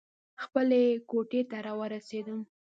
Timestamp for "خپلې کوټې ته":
0.43-1.57